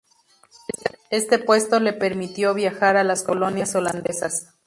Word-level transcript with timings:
Este 1.11 1.37
puesto 1.37 1.79
le 1.79 1.93
permitió 1.93 2.55
viajar 2.55 2.97
a 2.97 3.03
las 3.03 3.21
colonias 3.21 3.75
holandesas. 3.75 4.51